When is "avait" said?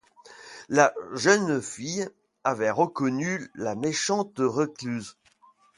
2.43-2.71